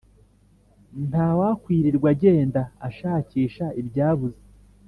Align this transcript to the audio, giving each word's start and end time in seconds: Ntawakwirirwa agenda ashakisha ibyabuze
Ntawakwirirwa 1.07 2.07
agenda 2.15 2.61
ashakisha 2.87 3.65
ibyabuze 3.81 4.41